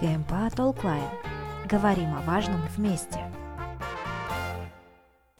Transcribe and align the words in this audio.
КМП 0.00 0.50
Толклайн. 0.56 1.10
Говорим 1.66 2.14
о 2.14 2.22
важном 2.22 2.66
вместе. 2.74 3.18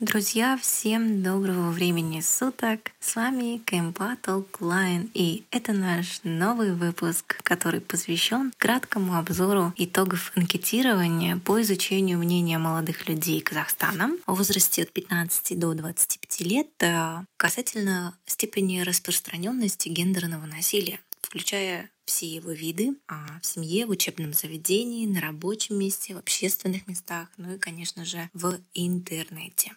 Друзья, 0.00 0.58
всем 0.60 1.22
доброго 1.22 1.70
времени 1.70 2.20
суток! 2.20 2.90
С 3.00 3.16
вами 3.16 3.56
КМП 3.64 4.20
Толклайн, 4.20 5.10
и 5.14 5.44
это 5.50 5.72
наш 5.72 6.20
новый 6.24 6.74
выпуск, 6.74 7.42
который 7.42 7.80
посвящен 7.80 8.52
краткому 8.58 9.16
обзору 9.16 9.72
итогов 9.78 10.30
анкетирования 10.36 11.38
по 11.38 11.62
изучению 11.62 12.18
мнения 12.18 12.58
молодых 12.58 13.08
людей 13.08 13.40
Казахстана 13.40 14.10
в 14.26 14.34
возрасте 14.34 14.82
от 14.82 14.92
15 14.92 15.58
до 15.58 15.72
25 15.72 16.40
лет 16.42 16.68
э, 16.80 17.24
касательно 17.38 18.14
степени 18.26 18.80
распространенности 18.80 19.88
гендерного 19.88 20.44
насилия 20.44 21.00
включая 21.30 21.88
все 22.10 22.26
его 22.26 22.50
виды 22.50 22.96
а, 23.06 23.38
в 23.40 23.46
семье, 23.46 23.86
в 23.86 23.90
учебном 23.90 24.32
заведении, 24.32 25.06
на 25.06 25.20
рабочем 25.20 25.78
месте, 25.78 26.12
в 26.12 26.18
общественных 26.18 26.88
местах, 26.88 27.28
ну 27.36 27.54
и, 27.54 27.58
конечно 27.58 28.04
же, 28.04 28.28
в 28.32 28.58
интернете. 28.74 29.74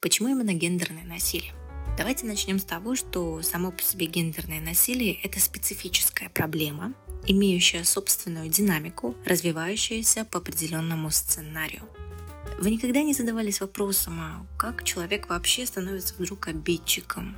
Почему 0.00 0.28
именно 0.28 0.54
гендерное 0.54 1.02
насилие? 1.02 1.52
Давайте 1.98 2.24
начнем 2.24 2.60
с 2.60 2.64
того, 2.64 2.94
что 2.94 3.42
само 3.42 3.72
по 3.72 3.82
себе 3.82 4.06
гендерное 4.06 4.60
насилие– 4.60 5.20
это 5.24 5.40
специфическая 5.40 6.28
проблема, 6.28 6.94
имеющая 7.26 7.82
собственную 7.82 8.48
динамику, 8.48 9.16
развивающаяся 9.26 10.24
по 10.24 10.38
определенному 10.38 11.10
сценарию. 11.10 11.82
Вы 12.60 12.70
никогда 12.70 13.02
не 13.02 13.12
задавались 13.12 13.60
вопросом, 13.60 14.20
а 14.20 14.46
как 14.56 14.84
человек 14.84 15.28
вообще 15.28 15.66
становится 15.66 16.14
вдруг 16.14 16.46
обидчиком? 16.46 17.36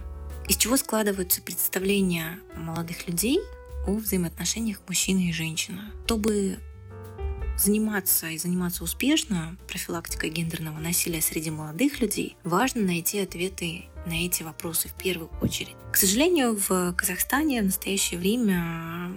Из 0.48 0.56
чего 0.58 0.76
складываются 0.76 1.40
представления 1.40 2.38
молодых 2.54 3.08
людей 3.08 3.40
о 3.86 3.94
взаимоотношениях 3.94 4.80
мужчины 4.86 5.30
и 5.30 5.32
женщины? 5.32 5.82
Чтобы 6.06 6.58
заниматься 7.58 8.28
и 8.28 8.38
заниматься 8.38 8.84
успешно 8.84 9.56
профилактикой 9.68 10.30
гендерного 10.30 10.78
насилия 10.78 11.20
среди 11.20 11.50
молодых 11.50 12.00
людей, 12.00 12.36
важно 12.44 12.82
найти 12.82 13.20
ответы 13.20 13.84
на 14.06 14.14
эти 14.24 14.42
вопросы 14.42 14.88
в 14.88 14.94
первую 14.94 15.30
очередь. 15.40 15.76
К 15.92 15.96
сожалению, 15.96 16.56
в 16.56 16.92
Казахстане 16.94 17.62
в 17.62 17.66
настоящее 17.66 18.18
время 18.18 19.12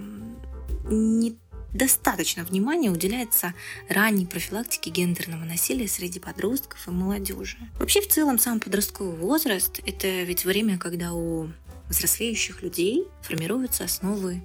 не 0.86 1.36
достаточно 1.74 2.44
внимания 2.44 2.90
уделяется 2.90 3.54
ранней 3.90 4.26
профилактике 4.26 4.90
гендерного 4.92 5.44
насилия 5.44 5.88
среди 5.88 6.20
подростков 6.20 6.88
и 6.88 6.92
молодежи. 6.92 7.58
Вообще, 7.80 8.02
в 8.02 8.08
целом, 8.08 8.40
сам 8.40 8.60
подростковый 8.60 9.18
возраст– 9.18 9.82
это 9.86 10.24
ведь 10.24 10.46
время, 10.46 10.78
когда 10.78 11.14
у 11.14 11.50
взрослеющих 11.90 12.62
людей 12.62 13.08
формируются 13.22 13.84
основы 13.84 14.42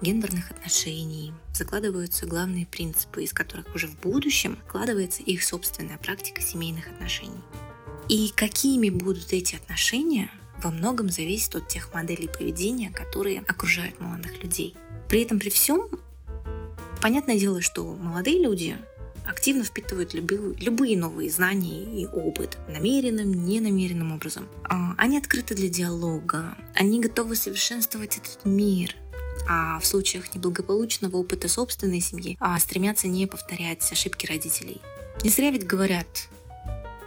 гендерных 0.00 0.50
отношений, 0.50 1.32
закладываются 1.52 2.26
главные 2.26 2.66
принципы, 2.66 3.24
из 3.24 3.32
которых 3.32 3.74
уже 3.74 3.86
в 3.86 3.98
будущем 4.00 4.58
складывается 4.68 5.22
их 5.22 5.42
собственная 5.42 5.98
практика 5.98 6.42
семейных 6.42 6.88
отношений. 6.88 7.40
И 8.08 8.30
какими 8.34 8.90
будут 8.90 9.32
эти 9.32 9.56
отношения, 9.56 10.30
во 10.62 10.70
многом 10.70 11.08
зависит 11.08 11.54
от 11.56 11.68
тех 11.68 11.92
моделей 11.94 12.28
поведения, 12.28 12.90
которые 12.90 13.40
окружают 13.40 13.98
молодых 14.00 14.42
людей. 14.42 14.74
При 15.08 15.22
этом 15.22 15.38
при 15.38 15.50
всем, 15.50 15.88
понятное 17.00 17.38
дело, 17.38 17.60
что 17.60 17.84
молодые 17.94 18.42
люди 18.42 18.76
активно 19.26 19.64
впитывают 19.64 20.14
любые, 20.14 20.54
любые 20.56 20.96
новые 20.96 21.30
знания 21.30 21.82
и 21.82 22.06
опыт 22.06 22.58
намеренным, 22.68 23.32
ненамеренным 23.32 24.12
образом. 24.12 24.48
А, 24.64 24.94
они 24.98 25.18
открыты 25.18 25.54
для 25.54 25.68
диалога, 25.68 26.56
они 26.74 27.00
готовы 27.00 27.36
совершенствовать 27.36 28.18
этот 28.18 28.44
мир, 28.44 28.94
а 29.48 29.78
в 29.80 29.86
случаях 29.86 30.34
неблагополучного 30.34 31.16
опыта 31.16 31.48
собственной 31.48 32.00
семьи 32.00 32.36
а 32.40 32.58
стремятся 32.58 33.08
не 33.08 33.26
повторять 33.26 33.90
ошибки 33.90 34.26
родителей. 34.26 34.80
Не 35.22 35.30
зря 35.30 35.50
ведь 35.50 35.66
говорят, 35.66 36.28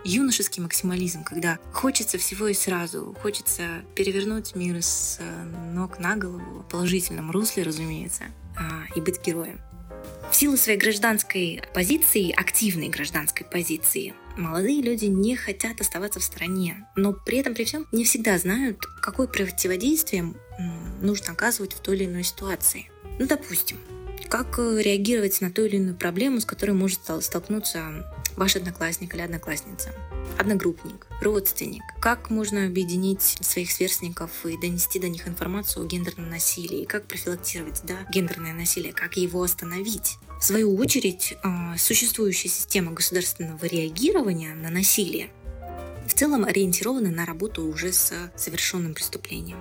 юношеский 0.04 0.62
максимализм, 0.62 1.24
когда 1.24 1.60
хочется 1.74 2.18
всего 2.18 2.48
и 2.48 2.54
сразу, 2.54 3.16
хочется 3.22 3.84
перевернуть 3.96 4.56
мир 4.56 4.82
с 4.82 5.20
ног 5.74 6.00
на 6.00 6.16
голову, 6.16 6.62
в 6.62 6.70
положительном 6.70 7.32
русле, 7.32 7.64
разумеется, 7.64 8.26
а, 8.56 8.84
и 8.96 9.02
быть 9.02 9.22
героем. 9.26 9.60
В 10.32 10.36
силу 10.36 10.58
своей 10.58 10.78
гражданской 10.78 11.62
позиции, 11.74 12.32
активной 12.32 12.90
гражданской 12.90 13.46
позиции, 13.46 14.14
молодые 14.36 14.82
люди 14.82 15.06
не 15.06 15.36
хотят 15.36 15.82
оставаться 15.82 16.20
в 16.20 16.24
стороне, 16.24 16.86
но 16.96 17.14
при 17.14 17.40
этом 17.40 17.56
при 17.56 17.64
всем 17.64 17.88
не 17.92 18.04
всегда 18.04 18.38
знают, 18.38 18.86
какое 19.02 19.28
противодействие 19.28 20.34
нужно 21.02 21.34
оказывать 21.34 21.74
в 21.74 21.80
той 21.80 21.96
или 21.96 22.06
иной 22.06 22.24
ситуации. 22.24 22.92
Ну, 23.20 23.26
допустим, 23.26 23.78
как 24.30 24.60
э, 24.60 24.82
реагировать 24.82 25.40
на 25.42 25.52
ту 25.52 25.66
или 25.66 25.78
иную 25.78 25.96
проблему, 25.96 26.40
с 26.40 26.46
которой 26.46 26.72
может 26.72 27.00
столкнуться 27.22 28.06
ваш 28.38 28.56
одноклассник 28.56 29.14
или 29.14 29.22
одноклассница, 29.22 29.94
одногруппник, 30.38 31.08
родственник. 31.22 31.82
Как 32.00 32.30
можно 32.30 32.66
объединить 32.66 33.22
своих 33.42 33.72
сверстников 33.72 34.46
и 34.46 34.58
донести 34.58 35.00
до 35.00 35.10
них 35.10 35.28
информацию 35.28 35.84
о 35.84 35.88
гендерном 35.88 36.30
насилии, 36.30 36.86
как 36.86 37.08
профилактировать 37.08 37.82
да, 37.84 37.96
гендерное 38.12 38.54
насилие, 38.54 38.94
как 38.94 39.18
его 39.18 39.42
остановить. 39.42 40.18
В 40.40 40.44
свою 40.44 40.76
очередь, 40.78 41.36
э, 41.44 41.78
существующая 41.78 42.50
система 42.50 42.92
государственного 42.92 43.66
реагирования 43.66 44.54
на 44.54 44.70
насилие 44.70 45.32
в 46.08 46.14
целом 46.14 46.46
ориентирована 46.46 47.10
на 47.10 47.26
работу 47.26 47.64
уже 47.64 47.92
с 47.92 48.14
совершенным 48.36 48.94
преступлением, 48.94 49.58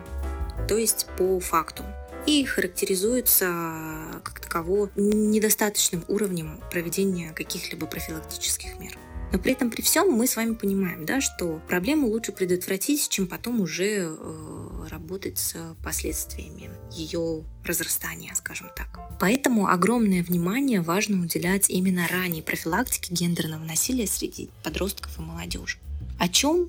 то 0.69 0.77
есть 0.77 1.07
по 1.17 1.41
факту 1.41 1.83
и 2.27 2.45
характеризуется 2.45 4.21
как 4.23 4.41
таково 4.41 4.91
недостаточным 4.97 6.05
уровнем 6.09 6.61
проведения 6.71 7.33
каких-либо 7.33 7.87
профилактических 7.87 8.79
мер. 8.79 8.99
Но 9.33 9.39
при 9.39 9.53
этом 9.53 9.71
при 9.71 9.83
всем 9.83 10.11
мы 10.11 10.27
с 10.27 10.37
вами 10.37 10.55
понимаем, 10.55 11.05
да, 11.05 11.21
что 11.21 11.61
проблему 11.69 12.09
лучше 12.09 12.33
предотвратить, 12.33 13.09
чем 13.09 13.27
потом 13.27 13.61
уже 13.61 14.09
э, 14.09 14.87
работать 14.89 15.39
с 15.39 15.57
последствиями 15.83 16.71
ее 16.93 17.45
разрастания, 17.65 18.33
скажем 18.35 18.69
так. 18.77 19.01
Поэтому 19.19 19.69
огромное 19.69 20.23
внимание 20.23 20.81
важно 20.81 21.21
уделять 21.21 21.69
именно 21.71 22.07
ранней 22.09 22.43
профилактике 22.43 23.13
гендерного 23.13 23.65
насилия 23.65 24.07
среди 24.07 24.49
подростков 24.63 25.19
и 25.19 25.23
молодежи. 25.23 25.79
О 26.19 26.29
чем 26.29 26.69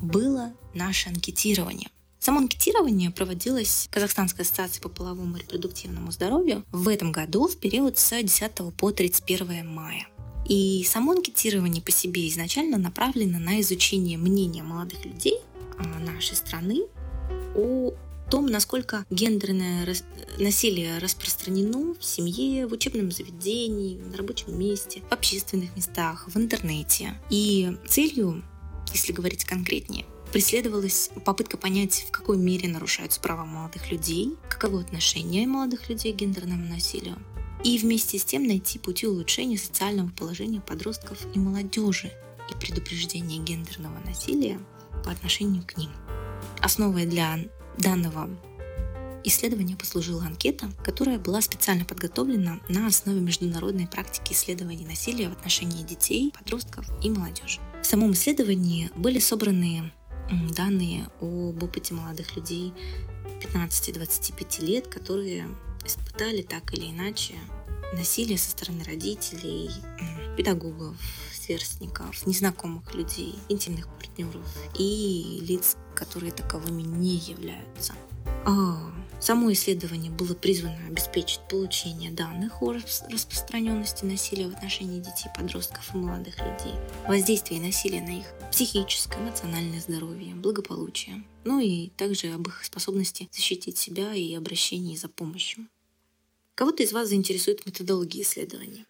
было 0.00 0.52
наше 0.74 1.08
анкетирование? 1.08 1.90
Само 2.18 2.40
анкетирование 2.40 3.10
проводилось 3.10 3.88
Казахстанской 3.90 4.44
ассоциацией 4.44 4.82
по 4.82 4.88
половому 4.88 5.36
и 5.36 5.40
репродуктивному 5.40 6.10
здоровью 6.10 6.64
в 6.72 6.88
этом 6.88 7.12
году 7.12 7.46
в 7.46 7.56
период 7.56 7.98
с 7.98 8.10
10 8.10 8.74
по 8.76 8.90
31 8.90 9.66
мая. 9.68 10.06
И 10.48 10.84
само 10.88 11.12
анкетирование 11.12 11.82
по 11.82 11.92
себе 11.92 12.28
изначально 12.28 12.78
направлено 12.78 13.38
на 13.38 13.60
изучение 13.60 14.18
мнения 14.18 14.62
молодых 14.62 15.04
людей 15.04 15.38
а, 15.78 15.84
нашей 16.00 16.36
страны 16.36 16.86
о 17.54 17.92
том, 18.30 18.46
насколько 18.46 19.04
гендерное 19.10 19.86
насилие 20.38 20.98
распространено 20.98 21.94
в 21.94 22.04
семье, 22.04 22.66
в 22.66 22.72
учебном 22.72 23.10
заведении, 23.10 23.98
на 23.98 24.16
рабочем 24.16 24.58
месте, 24.58 25.02
в 25.08 25.12
общественных 25.12 25.74
местах, 25.76 26.28
в 26.28 26.36
интернете. 26.36 27.14
И 27.30 27.76
целью, 27.86 28.42
если 28.92 29.12
говорить 29.12 29.44
конкретнее, 29.44 30.04
преследовалась 30.32 31.10
попытка 31.24 31.56
понять, 31.56 32.04
в 32.08 32.10
какой 32.10 32.36
мере 32.38 32.68
нарушаются 32.68 33.20
права 33.20 33.44
молодых 33.44 33.90
людей, 33.90 34.34
каково 34.48 34.80
отношение 34.80 35.46
молодых 35.46 35.88
людей 35.88 36.12
к 36.12 36.16
гендерному 36.16 36.66
насилию, 36.68 37.16
и 37.64 37.78
вместе 37.78 38.18
с 38.18 38.24
тем 38.24 38.46
найти 38.46 38.78
пути 38.78 39.06
улучшения 39.06 39.58
социального 39.58 40.10
положения 40.10 40.60
подростков 40.60 41.18
и 41.34 41.38
молодежи 41.38 42.12
и 42.50 42.54
предупреждения 42.58 43.38
гендерного 43.38 43.98
насилия 44.04 44.60
по 45.04 45.10
отношению 45.10 45.64
к 45.66 45.76
ним. 45.76 45.90
Основой 46.60 47.06
для 47.06 47.38
данного 47.78 48.28
исследования 49.24 49.76
послужила 49.76 50.24
анкета, 50.24 50.70
которая 50.84 51.18
была 51.18 51.40
специально 51.40 51.84
подготовлена 51.84 52.60
на 52.68 52.86
основе 52.86 53.20
международной 53.20 53.86
практики 53.86 54.32
исследований 54.32 54.86
насилия 54.86 55.28
в 55.28 55.32
отношении 55.32 55.82
детей, 55.82 56.32
подростков 56.38 56.86
и 57.02 57.10
молодежи. 57.10 57.60
В 57.82 57.86
самом 57.86 58.12
исследовании 58.12 58.90
были 58.96 59.18
собраны 59.18 59.92
данные 60.54 61.08
об 61.20 61.62
опыте 61.62 61.94
молодых 61.94 62.36
людей 62.36 62.72
15-25 63.54 64.64
лет, 64.64 64.86
которые 64.88 65.48
испытали 65.84 66.42
так 66.42 66.74
или 66.74 66.90
иначе 66.90 67.34
насилие 67.94 68.38
со 68.38 68.50
стороны 68.50 68.84
родителей, 68.84 69.70
педагогов, 70.36 70.96
сверстников, 71.32 72.26
незнакомых 72.26 72.94
людей, 72.94 73.34
интимных 73.48 73.88
партнеров 73.88 74.46
и 74.78 75.38
лиц, 75.42 75.76
которые 75.94 76.32
таковыми 76.32 76.82
не 76.82 77.16
являются. 77.16 77.94
А 78.44 78.92
Само 79.20 79.52
исследование 79.52 80.12
было 80.12 80.34
призвано 80.34 80.86
обеспечить 80.86 81.40
получение 81.50 82.12
данных 82.12 82.62
о 82.62 82.72
распространенности 82.72 84.04
насилия 84.04 84.48
в 84.48 84.54
отношении 84.54 85.00
детей, 85.00 85.28
подростков 85.36 85.92
и 85.92 85.98
молодых 85.98 86.38
людей, 86.38 86.74
воздействии 87.08 87.58
насилия 87.58 88.00
на 88.00 88.20
их 88.20 88.26
психическое, 88.52 89.18
эмоциональное 89.18 89.80
здоровье, 89.80 90.36
благополучие, 90.36 91.24
ну 91.44 91.58
и 91.58 91.88
также 91.90 92.28
об 92.28 92.46
их 92.46 92.64
способности 92.64 93.28
защитить 93.32 93.76
себя 93.76 94.14
и 94.14 94.34
обращении 94.34 94.96
за 94.96 95.08
помощью. 95.08 95.66
Кого-то 96.54 96.84
из 96.84 96.92
вас 96.92 97.08
заинтересует 97.08 97.66
методология 97.66 98.22
исследований. 98.22 98.86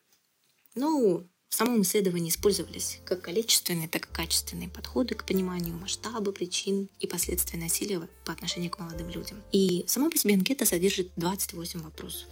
Ну, 0.75 1.27
в 1.49 1.55
самом 1.55 1.83
исследовании 1.83 2.31
использовались 2.31 3.01
как 3.05 3.23
количественные, 3.23 3.89
так 3.89 4.07
и 4.07 4.15
качественные 4.15 4.69
подходы 4.69 5.15
к 5.15 5.25
пониманию 5.25 5.77
масштаба, 5.77 6.31
причин 6.33 6.89
и 7.01 7.07
последствий 7.07 7.59
насилия 7.59 8.07
по 8.25 8.33
отношению 8.33 8.71
к 8.71 8.79
молодым 8.79 9.09
людям. 9.09 9.43
И 9.53 9.85
сама 9.87 10.11
по 10.11 10.19
себе 10.19 10.35
анкета 10.35 10.67
содержит 10.67 11.11
28 11.17 11.81
вопросов. 11.81 12.29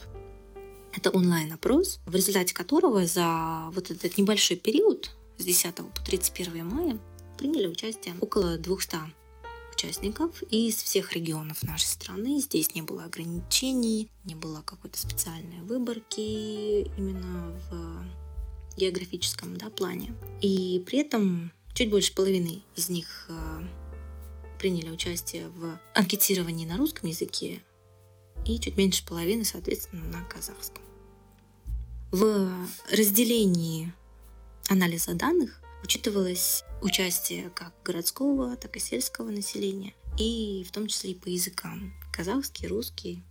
Это 0.95 1.11
онлайн-опрос, 1.11 2.01
в 2.07 2.15
результате 2.15 2.55
которого 2.55 3.07
за 3.07 3.71
вот 3.73 3.91
этот 3.91 4.17
небольшой 4.17 4.57
период 4.57 5.11
с 5.39 5.45
10 5.45 5.75
по 5.75 6.01
31 6.05 6.67
мая 6.67 6.99
приняли 7.37 7.67
участие 7.67 8.15
около 8.21 8.57
200 8.57 8.97
участников 9.75 10.43
из 10.45 10.77
всех 10.77 11.13
регионов 11.13 11.63
нашей 11.63 11.85
страны. 11.85 12.41
Здесь 12.41 12.75
не 12.75 12.81
было 12.81 13.05
ограничений, 13.05 14.09
не 14.25 14.35
было 14.35 14.63
какой-то 14.63 14.99
специальной 14.99 15.61
выборки 15.63 16.89
именно 16.97 17.53
в 17.71 17.86
географическом 18.77 19.57
да, 19.57 19.71
плане. 19.71 20.15
И 20.41 20.83
при 20.87 21.01
этом 21.01 21.53
чуть 21.75 21.91
больше 21.91 22.15
половины 22.15 22.63
из 22.75 22.89
них 22.89 23.27
э, 23.29 23.63
приняли 24.59 24.91
участие 24.91 25.49
в 25.49 25.79
анкетировании 25.95 26.67
на 26.67 26.77
русском 26.77 27.09
языке 27.09 27.63
и 28.45 28.59
чуть 28.59 28.77
меньше 28.77 29.05
половины, 29.05 29.45
соответственно, 29.45 30.05
на 30.07 30.25
казахском. 30.25 30.83
В 32.13 32.51
разделении 32.91 33.93
анализа 34.69 35.15
данных 35.15 35.61
учитывалось 35.83 36.65
участие 36.81 37.51
как 37.51 37.75
городского, 37.85 38.57
так 38.57 38.77
и 38.77 38.81
сельского 38.81 39.31
населения, 39.31 39.95
и 40.19 40.65
в 40.67 40.73
том 40.73 40.87
числе 40.87 41.11
и 41.11 41.15
по 41.15 41.29
языкам 41.29 41.93
казахский, 42.13 42.69
русский. 42.69 43.23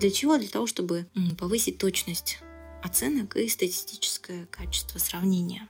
Для 0.00 0.10
чего? 0.10 0.38
Для 0.38 0.48
того, 0.48 0.66
чтобы 0.66 1.06
повысить 1.38 1.78
точность 1.78 2.38
оценок 2.82 3.36
и 3.36 3.48
статистическое 3.48 4.46
качество 4.46 4.98
сравнения. 4.98 5.68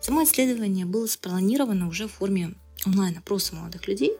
Само 0.00 0.24
исследование 0.24 0.86
было 0.86 1.06
спланировано 1.06 1.88
уже 1.88 2.08
в 2.08 2.12
форме 2.12 2.54
онлайн-опроса 2.86 3.54
молодых 3.54 3.86
людей, 3.86 4.16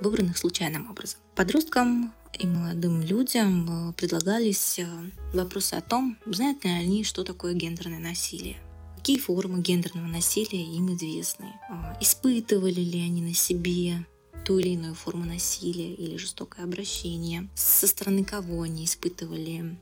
выбранных 0.00 0.38
случайным 0.38 0.90
образом. 0.90 1.20
Подросткам 1.34 2.12
и 2.38 2.46
молодым 2.46 3.02
людям 3.02 3.90
э, 3.90 3.92
предлагались 3.92 4.78
э, 4.78 4.86
вопросы 5.32 5.74
о 5.74 5.80
том, 5.80 6.18
знают 6.26 6.64
ли 6.64 6.70
они, 6.70 7.04
что 7.04 7.22
такое 7.22 7.54
гендерное 7.54 7.98
насилие, 7.98 8.56
какие 8.96 9.18
формы 9.18 9.60
гендерного 9.60 10.06
насилия 10.06 10.64
им 10.64 10.94
известны, 10.94 11.52
а, 11.68 11.96
испытывали 12.00 12.80
ли 12.80 13.00
они 13.00 13.22
на 13.22 13.34
себе 13.34 14.06
ту 14.44 14.58
или 14.58 14.70
иную 14.70 14.94
форму 14.94 15.24
насилия 15.24 15.92
или 15.92 16.16
жестокое 16.16 16.64
обращение, 16.64 17.48
со 17.54 17.86
стороны 17.86 18.24
кого 18.24 18.62
они 18.62 18.84
испытывали 18.84 19.78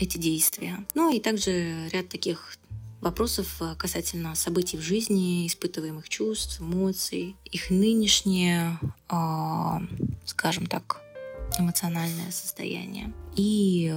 эти 0.00 0.18
действия. 0.18 0.84
Ну 0.94 1.12
и 1.14 1.20
также 1.20 1.88
ряд 1.88 2.08
таких 2.08 2.56
вопросов 3.00 3.60
э, 3.60 3.74
касательно 3.76 4.34
событий 4.34 4.76
в 4.76 4.80
жизни, 4.80 5.46
испытываемых 5.46 6.08
чувств, 6.08 6.60
эмоций, 6.60 7.36
их 7.44 7.70
нынешнее, 7.70 8.78
э, 9.10 9.14
скажем 10.24 10.66
так, 10.66 11.02
эмоциональное 11.58 12.32
состояние 12.32 13.12
и 13.36 13.94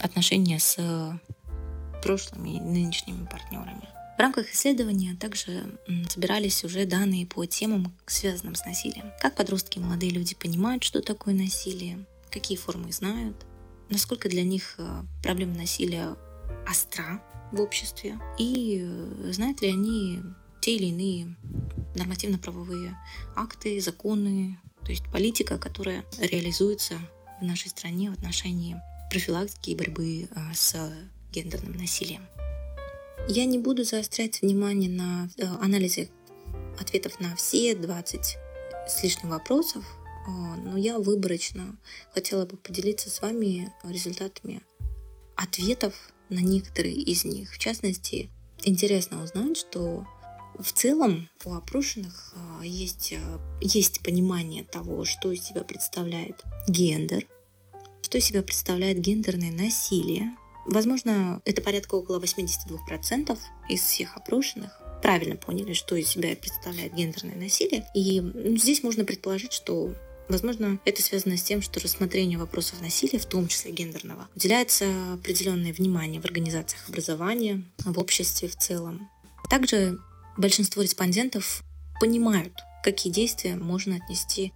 отношения 0.00 0.58
с 0.58 0.76
прошлыми 2.02 2.56
и 2.56 2.60
нынешними 2.60 3.26
партнерами. 3.26 3.88
В 4.16 4.18
рамках 4.18 4.50
исследования 4.52 5.14
также 5.14 5.78
собирались 6.08 6.64
уже 6.64 6.86
данные 6.86 7.26
по 7.26 7.44
темам, 7.44 7.92
связанным 8.06 8.54
с 8.54 8.64
насилием. 8.64 9.12
Как 9.20 9.36
подростки 9.36 9.78
и 9.78 9.82
молодые 9.82 10.10
люди 10.10 10.34
понимают, 10.34 10.82
что 10.84 11.02
такое 11.02 11.34
насилие, 11.34 12.06
какие 12.30 12.56
формы 12.56 12.92
знают, 12.92 13.36
насколько 13.88 14.28
для 14.28 14.42
них 14.42 14.74
э, 14.78 15.02
проблема 15.22 15.54
насилия 15.54 16.16
остра 16.68 17.22
в 17.52 17.60
обществе 17.60 18.18
и 18.38 18.82
э, 18.84 19.32
знают 19.32 19.62
ли 19.62 19.68
они 19.68 20.22
те 20.60 20.76
или 20.76 20.86
иные 20.86 21.36
нормативно-правовые 21.94 22.96
акты, 23.34 23.80
законы, 23.80 24.58
то 24.84 24.90
есть 24.90 25.04
политика, 25.12 25.58
которая 25.58 26.04
реализуется 26.18 26.94
в 27.40 27.44
нашей 27.44 27.68
стране 27.68 28.10
в 28.10 28.14
отношении 28.14 28.76
профилактики 29.10 29.70
и 29.70 29.76
борьбы 29.76 30.28
э, 30.30 30.54
с 30.54 30.76
гендерным 31.32 31.76
насилием. 31.76 32.26
Я 33.28 33.44
не 33.44 33.58
буду 33.58 33.84
заострять 33.84 34.40
внимание 34.42 34.88
на 34.90 35.28
анализе 35.60 36.08
ответов 36.78 37.18
на 37.20 37.34
все 37.34 37.74
20 37.74 38.36
с 38.88 39.02
лишним 39.02 39.30
вопросов, 39.30 39.84
но 40.30 40.76
я 40.76 40.98
выборочно 40.98 41.76
хотела 42.12 42.46
бы 42.46 42.56
поделиться 42.56 43.10
с 43.10 43.22
вами 43.22 43.72
результатами 43.84 44.62
ответов 45.36 45.94
на 46.28 46.40
некоторые 46.40 46.94
из 46.94 47.24
них. 47.24 47.52
В 47.52 47.58
частности, 47.58 48.30
интересно 48.64 49.22
узнать, 49.22 49.56
что 49.56 50.06
в 50.58 50.72
целом 50.72 51.28
у 51.44 51.52
опрошенных 51.52 52.34
а, 52.34 52.64
есть, 52.64 53.14
а, 53.16 53.40
есть 53.60 54.00
понимание 54.02 54.64
того, 54.64 55.04
что 55.04 55.30
из 55.30 55.44
себя 55.44 55.62
представляет 55.62 56.42
гендер, 56.66 57.26
что 58.02 58.18
из 58.18 58.24
себя 58.24 58.42
представляет 58.42 58.98
гендерное 58.98 59.52
насилие. 59.52 60.34
Возможно, 60.66 61.40
это 61.44 61.62
порядка 61.62 61.94
около 61.94 62.18
82% 62.18 63.38
из 63.68 63.80
всех 63.82 64.16
опрошенных 64.16 64.80
правильно 65.02 65.36
поняли, 65.36 65.74
что 65.74 65.94
из 65.94 66.08
себя 66.08 66.34
представляет 66.34 66.94
гендерное 66.94 67.36
насилие. 67.36 67.86
И 67.94 68.20
здесь 68.56 68.82
можно 68.82 69.04
предположить, 69.04 69.52
что 69.52 69.94
Возможно, 70.28 70.80
это 70.84 71.02
связано 71.02 71.36
с 71.36 71.42
тем, 71.42 71.62
что 71.62 71.80
рассмотрению 71.80 72.40
вопросов 72.40 72.80
насилия, 72.80 73.18
в 73.18 73.26
том 73.26 73.46
числе 73.46 73.70
гендерного, 73.70 74.28
уделяется 74.34 74.86
определенное 75.14 75.72
внимание 75.72 76.20
в 76.20 76.24
организациях 76.24 76.88
образования, 76.88 77.62
в 77.78 77.98
обществе 77.98 78.48
в 78.48 78.56
целом. 78.56 79.08
Также 79.48 79.98
большинство 80.36 80.82
респондентов 80.82 81.62
понимают, 82.00 82.52
какие 82.82 83.12
действия 83.12 83.56
можно 83.56 83.96
отнести 83.96 84.52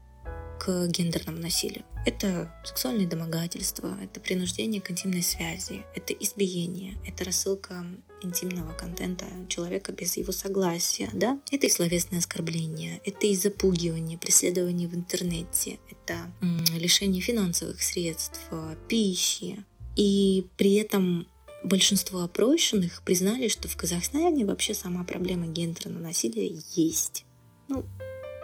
к 0.59 0.89
гендерному 0.89 1.39
насилию. 1.39 1.85
Это 2.07 2.51
сексуальные 2.65 3.07
домогательства, 3.07 3.95
это 4.03 4.21
принуждение 4.21 4.81
к 4.81 4.91
интимной 4.91 5.23
связи, 5.23 5.85
это 5.95 6.15
избиение, 6.15 6.95
это 7.07 7.25
рассылка 7.25 7.85
интимного 8.23 8.73
контента 8.73 9.27
человека 9.49 9.93
без 9.93 10.17
его 10.17 10.33
согласия, 10.33 11.11
да? 11.13 11.39
Это 11.51 11.67
и 11.67 11.71
словесное 11.71 12.21
оскорбление, 12.21 13.01
это 13.05 13.27
и 13.27 13.37
запугивание, 13.37 14.17
преследование 14.17 14.89
в 14.89 14.95
интернете, 14.95 15.79
это 15.91 16.33
лишение 16.75 17.21
финансовых 17.21 17.83
средств, 17.83 18.41
пищи. 18.89 19.65
И 19.97 20.47
при 20.57 20.75
этом 20.77 21.27
большинство 21.63 22.23
опрошенных 22.23 23.03
признали, 23.03 23.49
что 23.49 23.69
в 23.69 23.77
Казахстане 23.77 24.47
вообще 24.47 24.73
сама 24.73 25.05
проблема 25.05 25.47
гендерного 25.47 26.03
насилия 26.03 26.51
есть. 26.75 27.27
Ну, 27.69 27.85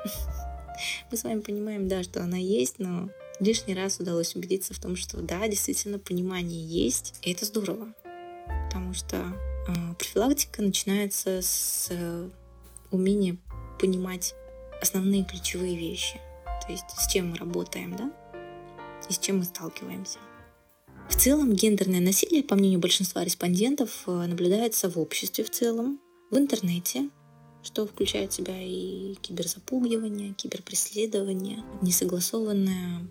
мы 1.11 1.17
с 1.17 1.25
вами 1.25 1.41
понимаем, 1.41 1.89
да, 1.89 2.03
что 2.03 2.23
она 2.23 2.37
есть, 2.37 2.79
но 2.79 3.09
лишний 3.41 3.75
раз 3.75 4.01
удалось 4.01 4.35
убедиться 4.35 4.75
в 4.75 4.79
том, 4.79 4.97
что 4.97 5.21
да, 5.21 5.47
действительно 5.49 5.99
понимание 5.99 6.65
есть, 6.65 7.15
и 7.23 7.33
это 7.33 7.45
здорово. 7.45 7.93
Потому 8.67 8.95
что 8.95 9.17
э, 9.17 9.95
профилактика 9.99 10.63
начинается 10.63 11.41
с 11.43 11.89
э, 11.91 12.29
умения 12.91 13.37
понимать 13.79 14.35
основные 14.81 15.25
ключевые 15.25 15.77
вещи. 15.77 16.21
То 16.67 16.73
есть 16.73 16.85
с 16.97 17.11
чем 17.11 17.31
мы 17.31 17.37
работаем, 17.37 17.97
да, 17.97 18.13
и 19.09 19.13
с 19.13 19.19
чем 19.19 19.39
мы 19.39 19.45
сталкиваемся. 19.45 20.19
В 21.09 21.15
целом, 21.15 21.53
гендерное 21.53 22.01
насилие, 22.01 22.43
по 22.43 22.57
мнению 22.57 22.81
большинства 22.81 23.25
респондентов, 23.25 24.03
э, 24.07 24.27
наблюдается 24.27 24.91
в 24.91 24.99
обществе 24.99 25.45
в 25.45 25.51
целом, 25.51 26.01
в 26.31 26.37
интернете, 26.37 27.09
что 27.63 27.87
включает 27.87 28.33
в 28.33 28.35
себя 28.35 28.57
и 28.61 29.15
киберзапугивание, 29.21 30.35
киберпреследование, 30.35 31.65
несогласованное 31.83 33.07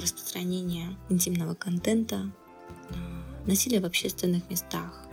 распространение 0.00 0.96
интимного 1.08 1.54
контента, 1.54 2.30
насилие 3.46 3.80
в 3.80 3.84
общественных 3.84 4.48
местах, 4.50 5.06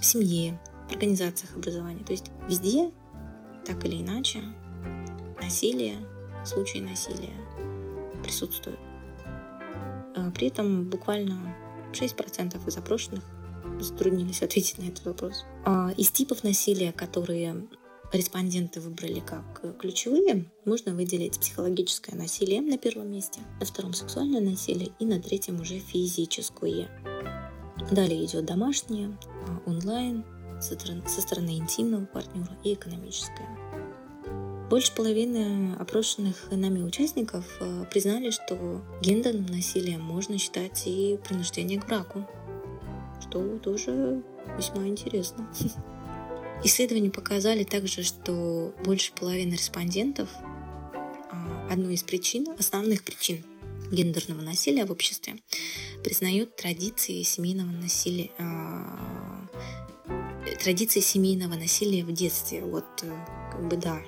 в 0.00 0.04
семье, 0.04 0.58
в 0.88 0.92
организациях 0.92 1.54
образования. 1.54 2.04
То 2.04 2.12
есть 2.12 2.30
везде, 2.48 2.90
так 3.64 3.84
или 3.84 4.00
иначе, 4.00 4.42
насилие, 5.40 5.96
случаи 6.44 6.78
насилия 6.78 7.34
присутствуют. 8.22 8.80
А 10.16 10.30
при 10.30 10.48
этом 10.48 10.84
буквально 10.88 11.54
6% 11.92 12.66
из 12.66 12.76
опрошенных 12.76 13.24
затруднились 13.80 14.42
ответить 14.42 14.78
на 14.78 14.84
этот 14.84 15.04
вопрос. 15.04 15.44
А 15.64 15.92
из 15.96 16.10
типов 16.10 16.42
насилия, 16.42 16.92
которые 16.92 17.66
респонденты 18.12 18.80
выбрали 18.80 19.20
как 19.20 19.78
ключевые, 19.78 20.46
можно 20.64 20.94
выделить 20.94 21.38
психологическое 21.38 22.16
насилие 22.16 22.60
на 22.60 22.78
первом 22.78 23.12
месте, 23.12 23.40
на 23.60 23.66
втором 23.66 23.92
сексуальное 23.92 24.40
насилие 24.40 24.90
и 24.98 25.04
на 25.04 25.20
третьем 25.20 25.60
уже 25.60 25.78
физическое. 25.78 26.88
Далее 27.90 28.24
идет 28.24 28.44
домашнее, 28.44 29.16
онлайн, 29.66 30.24
со 30.60 31.20
стороны 31.20 31.56
интимного 31.56 32.04
партнера 32.06 32.56
и 32.64 32.74
экономическое. 32.74 33.48
Больше 34.68 34.94
половины 34.94 35.74
опрошенных 35.78 36.50
нами 36.50 36.82
участников 36.82 37.44
э, 37.60 37.84
признали, 37.90 38.30
что 38.30 38.82
гендерным 39.00 39.46
насилием 39.46 40.02
можно 40.02 40.36
считать 40.36 40.82
и 40.86 41.18
принуждение 41.26 41.80
к 41.80 41.86
браку, 41.86 42.26
что 43.22 43.58
тоже 43.58 44.22
весьма 44.58 44.86
интересно. 44.86 45.48
Исследования 46.64 47.10
показали 47.10 47.62
также, 47.62 48.02
что 48.02 48.74
больше 48.84 49.12
половины 49.12 49.54
респондентов 49.54 50.28
а, 51.30 51.68
одной 51.70 51.94
из 51.94 52.02
причин, 52.02 52.48
основных 52.58 53.04
причин 53.04 53.44
гендерного 53.92 54.42
насилия 54.42 54.84
в 54.84 54.90
обществе 54.90 55.36
признают 56.02 56.56
традиции 56.56 57.22
семейного 57.22 57.70
насилия, 57.70 58.30
а, 58.38 59.48
традиции 60.62 61.00
семейного 61.00 61.54
насилия 61.54 62.04
в 62.04 62.12
детстве. 62.12 62.62
Вот 62.62 62.86
э, 63.02 63.12
как 63.52 63.68
бы 63.68 63.76
да, 63.76 64.00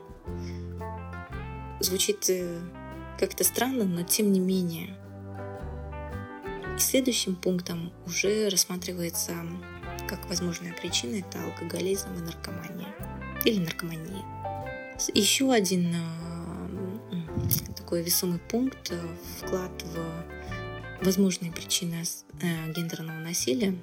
звучит 1.81 2.29
э, 2.29 2.61
как-то 3.19 3.45
странно, 3.45 3.85
но 3.85 4.03
тем 4.03 4.33
не 4.33 4.41
менее. 4.41 4.97
И 6.77 6.81
следующим 6.81 7.37
пунктом 7.37 7.93
уже 8.07 8.49
рассматривается 8.49 9.35
как 10.11 10.29
возможная 10.29 10.73
причина 10.73 11.21
это 11.21 11.41
алкоголизм 11.45 12.13
и 12.15 12.21
наркомания 12.21 12.89
или 13.45 13.61
наркомания. 13.61 14.25
Еще 15.15 15.51
один 15.53 15.95
э, 15.95 17.73
такой 17.77 18.03
весомый 18.03 18.41
пункт 18.41 18.91
э, 18.91 19.01
вклад 19.39 19.71
в 19.85 21.05
возможные 21.05 21.53
причины 21.53 22.03
э, 22.43 22.73
гендерного 22.73 23.21
насилия 23.21 23.79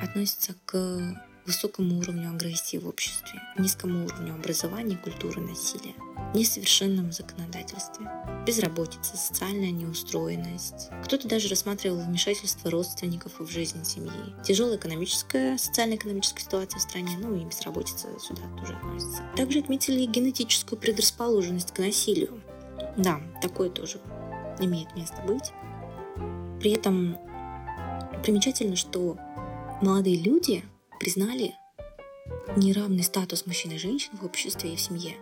относится 0.00 0.54
к 0.64 1.20
высокому 1.44 1.98
уровню 1.98 2.30
агрессии 2.30 2.76
в 2.76 2.86
обществе, 2.86 3.40
низкому 3.58 4.06
уровню 4.06 4.34
образования, 4.34 4.96
культуры 4.96 5.40
насилия, 5.40 5.94
несовершенном 6.34 7.12
законодательстве, 7.12 8.06
безработица, 8.44 9.16
социальная 9.16 9.70
неустроенность. 9.70 10.90
Кто-то 11.04 11.28
даже 11.28 11.48
рассматривал 11.48 12.00
вмешательство 12.00 12.70
родственников 12.70 13.38
в 13.38 13.48
жизнь 13.48 13.84
семьи, 13.84 14.10
тяжелая 14.44 14.76
экономическая, 14.76 15.56
социально-экономическая 15.56 16.42
ситуация 16.42 16.78
в 16.78 16.82
стране, 16.82 17.16
ну 17.18 17.34
и 17.36 17.44
безработица 17.44 18.08
сюда 18.18 18.42
тоже 18.58 18.74
относится. 18.74 19.22
Также 19.36 19.60
отметили 19.60 20.04
генетическую 20.04 20.78
предрасположенность 20.78 21.72
к 21.72 21.78
насилию. 21.78 22.42
Да, 22.96 23.20
такое 23.40 23.70
тоже 23.70 24.00
имеет 24.60 24.94
место 24.96 25.22
быть. 25.22 25.52
При 26.60 26.72
этом 26.72 27.16
примечательно, 28.22 28.76
что 28.76 29.16
молодые 29.80 30.16
люди 30.16 30.64
признали 30.98 31.54
неравный 32.56 33.02
статус 33.02 33.46
мужчин 33.46 33.72
и 33.72 33.78
женщин 33.78 34.10
в 34.20 34.24
обществе 34.24 34.72
и 34.72 34.76
в 34.76 34.80
семье, 34.80 35.16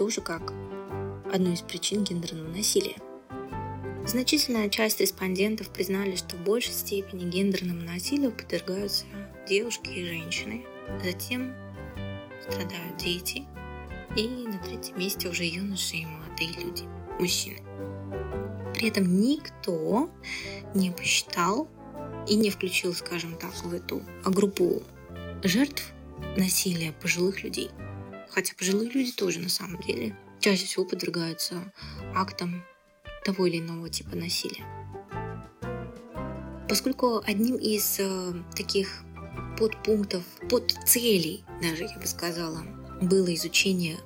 тоже 0.00 0.22
как 0.22 0.54
одну 1.30 1.52
из 1.52 1.60
причин 1.60 2.04
гендерного 2.04 2.48
насилия. 2.48 2.96
Значительная 4.06 4.70
часть 4.70 4.98
респондентов 4.98 5.68
признали, 5.68 6.16
что 6.16 6.36
в 6.36 6.40
большей 6.40 6.72
степени 6.72 7.28
гендерному 7.28 7.82
насилию 7.82 8.32
подвергаются 8.32 9.04
девушки 9.46 9.90
и 9.90 10.06
женщины, 10.06 10.64
затем 11.04 11.52
страдают 12.40 12.96
дети, 12.96 13.44
и 14.16 14.26
на 14.26 14.58
третьем 14.64 14.98
месте 14.98 15.28
уже 15.28 15.44
юноши 15.44 15.96
и 15.96 16.06
молодые 16.06 16.50
люди, 16.64 16.84
мужчины. 17.18 17.58
При 18.72 18.88
этом 18.88 19.20
никто 19.20 20.08
не 20.74 20.92
посчитал 20.92 21.68
и 22.26 22.36
не 22.36 22.48
включил, 22.48 22.94
скажем 22.94 23.36
так, 23.36 23.52
в 23.64 23.74
эту 23.74 24.00
группу 24.24 24.82
жертв 25.42 25.92
насилия 26.38 26.92
пожилых 26.92 27.44
людей. 27.44 27.70
Хотя 28.30 28.54
пожилые 28.56 28.90
люди 28.90 29.12
тоже 29.12 29.40
на 29.40 29.48
самом 29.48 29.80
деле 29.82 30.16
чаще 30.40 30.66
всего 30.66 30.84
подвергаются 30.84 31.72
актам 32.14 32.64
того 33.24 33.46
или 33.46 33.58
иного 33.58 33.88
типа 33.88 34.16
насилия. 34.16 34.64
Поскольку 36.68 37.20
одним 37.26 37.56
из 37.56 37.96
э, 37.98 38.32
таких 38.54 39.02
подпунктов, 39.58 40.22
подцелей 40.48 41.44
даже, 41.60 41.84
я 41.84 41.98
бы 41.98 42.06
сказала, 42.06 42.62
было 43.02 43.34
изучение 43.34 43.98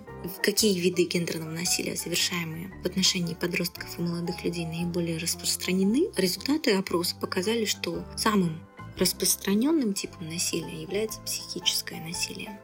какие 0.42 0.78
виды 0.78 1.04
гендерного 1.04 1.50
насилия, 1.50 1.96
совершаемые 1.96 2.72
в 2.82 2.86
отношении 2.86 3.34
подростков 3.34 3.98
и 3.98 4.02
молодых 4.02 4.42
людей, 4.44 4.64
наиболее 4.66 5.18
распространены, 5.18 6.08
результаты 6.16 6.72
опроса 6.74 7.16
показали, 7.20 7.66
что 7.66 8.04
самым 8.16 8.58
распространенным 8.98 9.92
типом 9.92 10.28
насилия 10.28 10.82
является 10.82 11.20
психическое 11.20 12.00
насилие. 12.00 12.58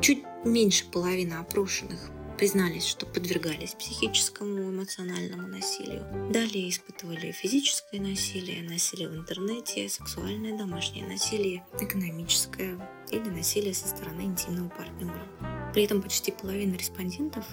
Чуть 0.00 0.22
меньше 0.46 0.84
половины 0.90 1.34
опрошенных 1.34 2.10
признались, 2.38 2.86
что 2.86 3.06
подвергались 3.06 3.74
психическому 3.74 4.70
эмоциональному 4.70 5.48
насилию. 5.48 6.04
Далее 6.30 6.68
испытывали 6.68 7.32
физическое 7.32 8.00
насилие, 8.00 8.62
насилие 8.62 9.08
в 9.08 9.16
интернете, 9.16 9.88
сексуальное 9.88 10.56
домашнее 10.56 11.06
насилие, 11.06 11.64
экономическое 11.80 12.78
или 13.10 13.28
насилие 13.28 13.74
со 13.74 13.88
стороны 13.88 14.22
интимного 14.22 14.68
партнера. 14.68 15.26
При 15.72 15.84
этом 15.84 16.02
почти 16.02 16.30
половина 16.30 16.74
респондентов 16.74 17.44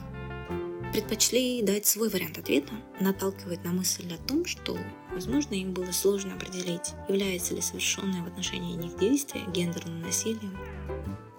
предпочли 0.91 1.63
дать 1.63 1.88
свой 1.88 2.09
вариант 2.09 2.38
ответа, 2.38 2.73
наталкивает 3.00 3.63
на 3.63 3.71
мысль 3.71 4.13
о 4.13 4.27
том, 4.27 4.45
что, 4.45 4.77
возможно, 5.12 5.55
им 5.55 5.73
было 5.73 5.91
сложно 5.91 6.35
определить, 6.35 6.93
является 7.09 7.55
ли 7.55 7.62
совершенное 7.62 8.21
в 8.21 8.27
отношении 8.27 8.75
них 8.75 8.97
действие 9.00 9.45
гендерным 9.51 10.01
насилием 10.01 10.55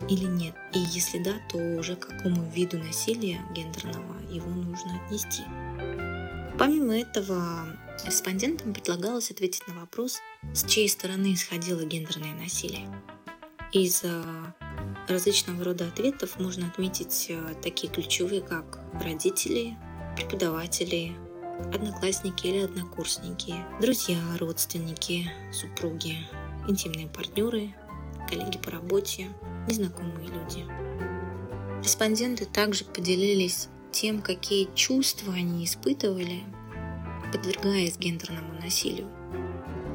или 0.09 0.25
нет. 0.25 0.55
И 0.73 0.79
если 0.79 1.19
да, 1.19 1.35
то 1.51 1.59
уже 1.59 1.97
к 1.97 2.09
какому 2.09 2.43
виду 2.51 2.79
насилия 2.79 3.41
гендерного 3.55 4.21
его 4.31 4.49
нужно 4.49 5.01
отнести. 5.05 5.43
Помимо 6.59 6.97
этого, 6.97 7.67
респондентам 8.07 8.73
предлагалось 8.73 9.31
ответить 9.31 9.67
на 9.67 9.75
вопрос, 9.75 10.19
с 10.53 10.65
чьей 10.65 10.89
стороны 10.89 11.35
исходило 11.35 11.85
гендерное 11.85 12.35
насилие. 12.35 12.89
Из 13.73 14.05
различного 15.09 15.65
рода 15.65 15.89
ответов 15.89 16.39
можно 16.39 16.67
отметить 16.67 17.27
э, 17.29 17.55
такие 17.63 17.93
ключевые, 17.93 18.41
как 18.41 18.79
родители, 19.03 19.77
преподаватели, 20.17 21.13
одноклассники 21.73 22.47
или 22.47 22.59
однокурсники, 22.59 23.55
друзья, 23.81 24.19
родственники, 24.39 25.31
супруги, 25.53 26.17
интимные 26.69 27.09
партнеры, 27.09 27.75
коллеги 28.29 28.59
по 28.59 28.71
работе, 28.71 29.29
незнакомые 29.69 30.29
люди. 30.29 30.65
Респонденты 31.83 32.45
также 32.45 32.85
поделились 32.85 33.69
тем, 33.93 34.23
какие 34.23 34.69
чувства 34.75 35.35
они 35.35 35.65
испытывали, 35.65 36.41
подвергаясь 37.33 37.99
гендерному 37.99 38.55
насилию. 38.61 39.09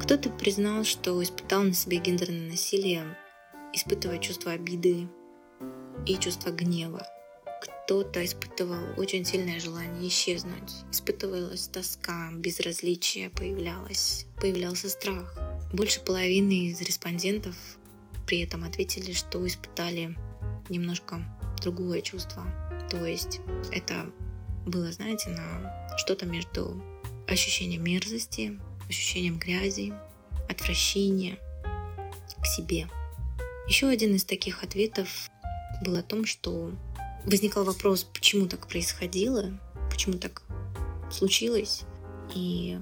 Кто-то 0.01 0.29
признал, 0.29 0.83
что 0.83 1.21
испытал 1.21 1.63
на 1.63 1.73
себе 1.73 1.97
гендерное 1.97 2.51
насилие 2.51 3.15
испытывая 3.73 4.19
чувство 4.19 4.51
обиды 4.51 5.07
и 6.05 6.15
чувство 6.17 6.51
гнева. 6.51 7.05
Кто-то 7.61 8.23
испытывал 8.23 8.83
очень 8.97 9.25
сильное 9.25 9.59
желание 9.59 10.07
исчезнуть. 10.07 10.71
Испытывалась 10.91 11.67
тоска, 11.67 12.29
безразличие 12.33 13.29
появлялось, 13.29 14.25
появлялся 14.39 14.89
страх. 14.89 15.37
Больше 15.73 15.99
половины 16.01 16.69
из 16.69 16.81
респондентов 16.81 17.55
при 18.29 18.41
этом 18.41 18.63
ответили, 18.63 19.11
что 19.11 19.45
испытали 19.45 20.15
немножко 20.69 21.19
другое 21.61 22.01
чувство. 22.01 22.45
То 22.89 23.03
есть 23.05 23.41
это 23.71 24.09
было, 24.65 24.91
знаете, 24.91 25.29
на 25.29 25.97
что-то 25.97 26.25
между 26.25 26.81
ощущением 27.27 27.83
мерзости, 27.83 28.59
ощущением 28.87 29.39
грязи, 29.39 29.93
отвращения 30.47 31.37
к 32.41 32.45
себе– 32.45 32.87
еще 33.69 33.87
один 33.87 34.15
из 34.15 34.23
таких 34.23 34.63
ответов 34.63 35.29
был 35.85 35.95
о 35.95 36.01
том, 36.01 36.25
что 36.25 36.71
возникал 37.23 37.63
вопрос, 37.63 38.03
почему 38.03 38.47
так 38.47 38.67
происходило, 38.67 39.59
почему 39.91 40.17
так 40.17 40.41
случилось, 41.11 41.83
и 42.33 42.79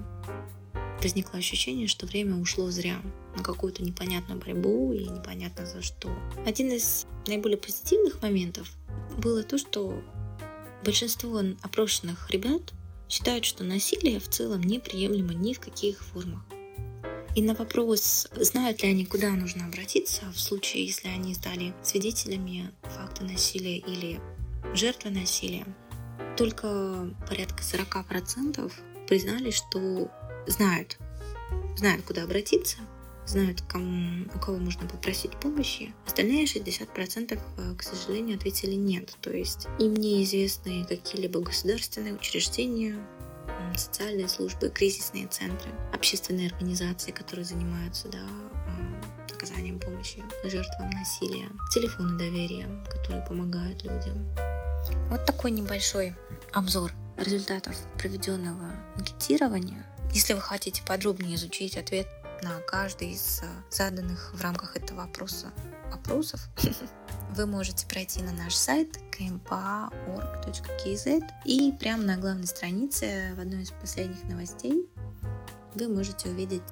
возникло 1.02 1.38
ощущение, 1.38 1.88
что 1.88 2.06
время 2.06 2.36
ушло 2.36 2.70
зря 2.70 3.02
на 3.38 3.44
какую-то 3.44 3.82
непонятную 3.82 4.40
борьбу 4.40 4.92
и 4.92 5.04
непонятно 5.04 5.66
за 5.66 5.82
что. 5.82 6.10
Один 6.44 6.70
из 6.70 7.06
наиболее 7.26 7.58
позитивных 7.58 8.20
моментов 8.20 8.70
было 9.16 9.42
то, 9.42 9.58
что 9.58 10.02
большинство 10.84 11.40
опрошенных 11.62 12.30
ребят 12.30 12.74
считают, 13.08 13.44
что 13.44 13.64
насилие 13.64 14.20
в 14.20 14.28
целом 14.28 14.62
неприемлемо 14.62 15.32
ни 15.32 15.54
в 15.54 15.60
каких 15.60 16.04
формах. 16.04 16.42
И 17.34 17.42
на 17.42 17.54
вопрос, 17.54 18.28
знают 18.34 18.82
ли 18.82 18.88
они, 18.88 19.06
куда 19.06 19.30
нужно 19.30 19.66
обратиться 19.66 20.24
в 20.32 20.40
случае, 20.40 20.86
если 20.86 21.08
они 21.08 21.34
стали 21.34 21.74
свидетелями 21.82 22.70
факта 22.82 23.22
насилия 23.24 23.78
или 23.78 24.20
жертвой 24.74 25.12
насилия, 25.12 25.64
только 26.36 27.14
порядка 27.28 27.62
40% 27.62 28.72
признали, 29.06 29.50
что 29.50 30.10
знают, 30.46 30.98
знают, 31.76 32.04
куда 32.04 32.24
обратиться, 32.24 32.78
знают, 33.28 33.62
кому, 33.62 34.26
у 34.34 34.38
кого 34.38 34.58
можно 34.58 34.86
попросить 34.86 35.32
помощи. 35.40 35.94
Остальные 36.06 36.46
60%, 36.46 37.38
э, 37.56 37.74
к 37.76 37.82
сожалению, 37.82 38.36
ответили 38.36 38.74
нет. 38.74 39.16
То 39.20 39.30
есть 39.30 39.66
им 39.78 39.94
неизвестны 39.94 40.84
какие-либо 40.84 41.40
государственные 41.40 42.14
учреждения, 42.14 42.96
социальные 43.76 44.28
службы, 44.28 44.70
кризисные 44.70 45.26
центры, 45.26 45.70
общественные 45.92 46.48
организации, 46.48 47.10
которые 47.10 47.44
занимаются 47.44 48.08
да, 48.08 48.20
оказанием 49.38 49.78
помощи 49.78 50.22
жертвам 50.44 50.90
насилия, 50.90 51.48
телефоны 51.72 52.18
доверия, 52.18 52.66
которые 52.90 53.24
помогают 53.24 53.82
людям. 53.84 54.26
Вот 55.10 55.24
такой 55.26 55.52
небольшой 55.52 56.14
обзор 56.52 56.92
результатов 57.16 57.76
проведенного 57.98 58.70
анкетирования. 58.96 59.86
Если 60.12 60.34
вы 60.34 60.40
хотите 60.40 60.82
подробнее 60.82 61.36
изучить 61.36 61.76
ответ 61.76 62.08
на 62.42 62.60
каждый 62.60 63.12
из 63.12 63.40
э, 63.42 63.46
заданных 63.70 64.32
в 64.34 64.40
рамках 64.42 64.76
этого 64.76 65.00
вопроса 65.02 65.52
вопросов, 65.90 66.48
вы 67.34 67.46
можете 67.46 67.86
пройти 67.86 68.22
на 68.22 68.32
наш 68.32 68.54
сайт 68.54 68.98
kmpa.org.kz 69.18 69.90
и 71.44 71.72
прямо 71.72 72.02
на 72.02 72.16
главной 72.16 72.46
странице 72.46 73.34
в 73.36 73.40
одной 73.40 73.62
из 73.62 73.70
последних 73.70 74.22
новостей 74.24 74.88
вы 75.74 75.88
можете 75.88 76.28
увидеть 76.28 76.62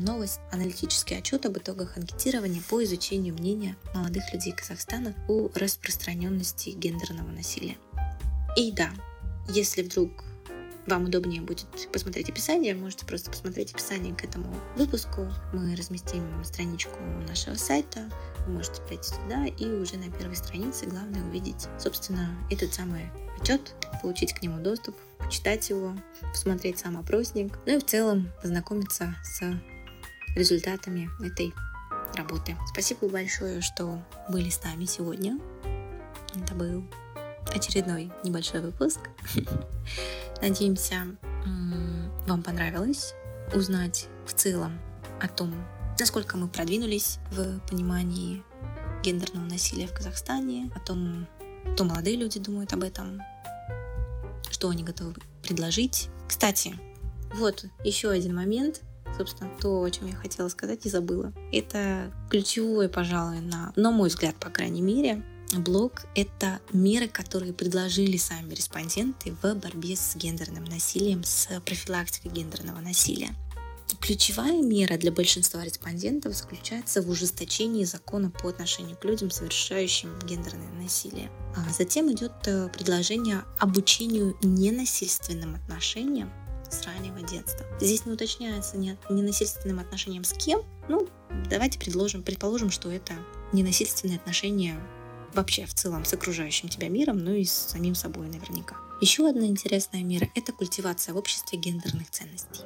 новость, 0.00 0.40
аналитический 0.52 1.18
отчет 1.18 1.44
об 1.46 1.58
итогах 1.58 1.96
анкетирования 1.96 2.62
по 2.68 2.82
изучению 2.84 3.34
мнения 3.34 3.76
молодых 3.94 4.32
людей 4.32 4.52
Казахстана 4.52 5.14
о 5.28 5.50
распространенности 5.54 6.70
гендерного 6.70 7.30
насилия. 7.30 7.76
И 8.56 8.72
да, 8.72 8.90
если 9.48 9.82
вдруг 9.82 10.24
вам 10.86 11.04
удобнее 11.04 11.40
будет 11.40 11.66
посмотреть 11.92 12.30
описание, 12.30 12.74
можете 12.74 13.06
просто 13.06 13.30
посмотреть 13.30 13.72
описание 13.72 14.14
к 14.14 14.24
этому 14.24 14.54
выпуску. 14.76 15.28
Мы 15.52 15.74
разместим 15.74 16.44
страничку 16.44 16.98
нашего 17.28 17.54
сайта, 17.54 18.08
вы 18.46 18.54
можете 18.54 18.80
пройти 18.82 19.12
туда 19.14 19.46
и 19.46 19.66
уже 19.66 19.96
на 19.96 20.10
первой 20.10 20.36
странице 20.36 20.86
главное 20.86 21.24
увидеть, 21.24 21.68
собственно, 21.78 22.28
этот 22.50 22.72
самый 22.72 23.10
отчет, 23.40 23.74
получить 24.02 24.32
к 24.32 24.42
нему 24.42 24.62
доступ, 24.62 24.96
почитать 25.18 25.68
его, 25.70 25.96
посмотреть 26.20 26.78
сам 26.78 26.96
опросник, 26.98 27.58
ну 27.66 27.76
и 27.76 27.78
в 27.78 27.84
целом 27.84 28.30
познакомиться 28.42 29.14
с 29.24 29.42
результатами 30.36 31.10
этой 31.24 31.52
работы. 32.14 32.56
Спасибо 32.72 33.08
большое, 33.08 33.60
что 33.60 34.02
были 34.28 34.50
с 34.50 34.62
нами 34.62 34.84
сегодня. 34.84 35.38
Это 36.34 36.54
был 36.54 36.84
очередной 37.54 38.10
небольшой 38.24 38.60
выпуск. 38.60 39.00
Надеемся, 40.42 41.16
вам 42.26 42.42
понравилось 42.42 43.14
узнать 43.54 44.08
в 44.26 44.32
целом 44.34 44.78
о 45.20 45.28
том, 45.28 45.54
насколько 45.98 46.36
мы 46.36 46.48
продвинулись 46.48 47.18
в 47.30 47.60
понимании 47.68 48.42
гендерного 49.02 49.44
насилия 49.44 49.86
в 49.86 49.94
Казахстане, 49.94 50.70
о 50.74 50.80
том, 50.80 51.26
что 51.74 51.84
молодые 51.84 52.16
люди 52.16 52.40
думают 52.40 52.72
об 52.72 52.82
этом, 52.82 53.22
что 54.50 54.68
они 54.68 54.82
готовы 54.82 55.14
предложить. 55.42 56.08
Кстати, 56.26 56.74
вот 57.34 57.66
еще 57.84 58.10
один 58.10 58.34
момент, 58.34 58.80
собственно, 59.16 59.50
то, 59.60 59.82
о 59.82 59.90
чем 59.90 60.08
я 60.08 60.16
хотела 60.16 60.48
сказать 60.48 60.86
и 60.86 60.88
забыла. 60.88 61.32
Это 61.52 62.10
ключевое, 62.30 62.88
пожалуй, 62.88 63.40
на, 63.40 63.72
на 63.76 63.90
мой 63.90 64.08
взгляд, 64.08 64.34
по 64.36 64.50
крайней 64.50 64.82
мере, 64.82 65.22
блок— 65.58 66.04
это 66.14 66.60
меры, 66.72 67.08
которые 67.08 67.52
предложили 67.52 68.16
сами 68.16 68.54
респонденты 68.54 69.34
в 69.42 69.54
борьбе 69.54 69.96
с 69.96 70.16
гендерным 70.16 70.64
насилием, 70.64 71.24
с 71.24 71.48
профилактикой 71.64 72.30
гендерного 72.30 72.80
насилия. 72.80 73.34
Ключевая 74.00 74.62
мера 74.62 74.96
для 74.96 75.12
большинства 75.12 75.64
респондентов 75.64 76.34
заключается 76.34 77.02
в 77.02 77.08
ужесточении 77.08 77.84
закона 77.84 78.30
по 78.30 78.48
отношению 78.48 78.96
к 78.96 79.04
людям, 79.04 79.30
совершающим 79.30 80.18
гендерное 80.20 80.70
насилие. 80.72 81.30
А 81.56 81.72
затем 81.72 82.12
идет 82.12 82.32
э, 82.46 82.68
предложение 82.68 83.44
обучению 83.58 84.36
ненасильственным 84.42 85.54
отношениям 85.54 86.32
с 86.70 86.84
раннего 86.84 87.22
детства. 87.22 87.64
Здесь 87.80 88.06
не 88.06 88.12
уточняется 88.12 88.76
не, 88.76 88.98
ненасильственным 89.08 89.78
отношением 89.78 90.24
с 90.24 90.32
кем. 90.32 90.62
Ну, 90.88 91.08
давайте 91.48 91.78
предложим, 91.78 92.22
предположим, 92.22 92.70
что 92.70 92.90
это 92.90 93.14
ненасильственные 93.52 94.18
отношения 94.18 94.80
вообще 95.34 95.66
в 95.66 95.74
целом 95.74 96.04
с 96.04 96.12
окружающим 96.12 96.68
тебя 96.68 96.88
миром, 96.88 97.18
ну 97.18 97.32
и 97.32 97.44
с 97.44 97.52
самим 97.52 97.94
собой 97.94 98.28
наверняка. 98.28 98.76
Еще 99.00 99.28
одна 99.28 99.46
интересная 99.46 100.02
мера– 100.02 100.28
это 100.34 100.52
культивация 100.52 101.14
в 101.14 101.18
обществе 101.18 101.58
гендерных 101.58 102.10
ценностей. 102.10 102.62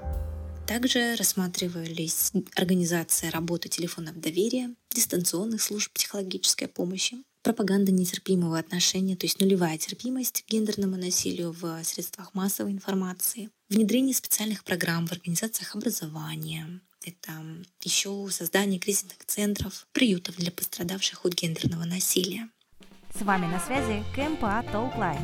Также 0.66 1.16
рассматривались 1.16 2.30
организация 2.54 3.32
работы 3.32 3.68
телефонов 3.68 4.20
доверия, 4.20 4.72
дистанционных 4.94 5.60
служб 5.62 5.92
психологической 5.92 6.68
помощи, 6.68 7.16
пропаганда 7.42 7.92
нетерпимого 7.92 8.59
отношения, 8.59 9.16
то 9.16 9.26
есть 9.26 9.40
нулевая 9.40 9.79
терпимость 9.79 10.42
к 10.42 10.50
гендерному 10.50 10.96
насилию 10.96 11.53
в 11.53 11.83
средствах 11.85 12.35
массовой 12.35 12.72
информации, 12.72 13.50
внедрение 13.68 14.14
специальных 14.14 14.64
программ 14.64 15.07
в 15.07 15.12
организациях 15.12 15.74
образования, 15.74 16.81
это 17.05 17.33
еще 17.83 18.29
создание 18.31 18.79
кризисных 18.79 19.24
центров, 19.26 19.87
приютов 19.92 20.37
для 20.37 20.50
пострадавших 20.50 21.24
от 21.24 21.35
гендерного 21.35 21.85
насилия. 21.85 22.48
С 23.18 23.22
вами 23.22 23.46
на 23.46 23.59
связи 23.59 24.05
КМПА 24.14 24.64
Толклайн. 24.70 25.22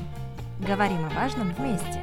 Говорим 0.60 1.04
о 1.04 1.10
важном 1.10 1.54
вместе. 1.54 2.02